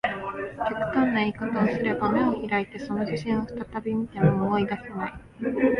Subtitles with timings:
[0.57, 5.13] 極端な言い方をすれば、眼を開いてその写真を再び見ても、思い出せない